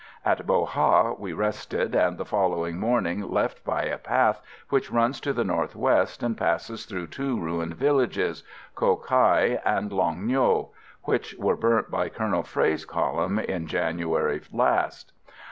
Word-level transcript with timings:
At 0.25 0.47
Bo 0.47 0.65
Ha 0.65 1.11
we 1.13 1.31
rested, 1.31 1.93
and 1.93 2.17
the 2.17 2.25
following 2.25 2.79
morning 2.79 3.29
left 3.29 3.63
by 3.63 3.83
a 3.83 3.99
path 3.99 4.41
which 4.69 4.89
runs 4.89 5.21
to 5.21 5.31
the 5.31 5.43
north 5.43 5.75
west 5.75 6.23
and 6.23 6.35
passes 6.35 6.85
through 6.87 7.05
two 7.05 7.39
ruined 7.39 7.75
villages, 7.75 8.41
Cho 8.79 8.95
Kai 8.95 9.61
and 9.63 9.93
Long 9.93 10.25
Ngo, 10.27 10.69
which 11.03 11.35
were 11.37 11.55
burnt 11.55 11.91
by 11.91 12.09
Colonel 12.09 12.41
Frey's 12.41 12.83
column 12.83 13.37
in 13.37 13.67
January 13.67 14.41
last." 14.51 15.13